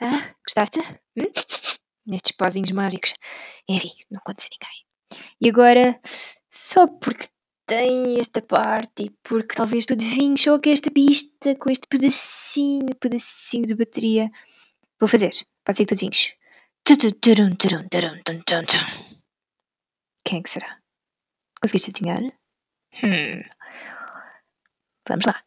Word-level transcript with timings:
Ah, 0.00 0.34
Gostaste? 0.44 0.78
Hum? 1.16 2.14
Estes 2.14 2.32
pozinhos 2.32 2.70
mágicos. 2.70 3.14
Enfim, 3.68 3.92
não 4.10 4.20
conto 4.24 4.42
a 4.42 4.48
ninguém. 4.50 4.86
E 5.40 5.48
agora, 5.48 6.00
só 6.50 6.86
porque 6.86 7.28
tem 7.66 8.18
esta 8.18 8.40
parte 8.40 9.04
e 9.04 9.10
porque 9.22 9.54
talvez 9.54 9.84
tu 9.84 9.92
adivinhes 9.92 10.40
só 10.40 10.58
que 10.58 10.70
é 10.70 10.72
esta 10.72 10.90
pista 10.90 11.54
com 11.56 11.70
este 11.70 11.86
pedacinho, 11.86 12.94
pedacinho 12.98 13.66
de 13.66 13.74
bateria. 13.74 14.30
Vou 14.98 15.08
fazer. 15.08 15.32
Pode 15.64 15.76
ser 15.76 15.84
que 15.84 15.88
tu 15.88 15.94
adivinhes. 15.94 16.32
Quem 20.24 20.38
é 20.38 20.42
que 20.42 20.50
será? 20.50 20.80
Conseguiste 21.60 21.90
adivinhar? 21.90 22.22
Hum. 23.02 23.42
Vamos 25.06 25.26
lá. 25.26 25.42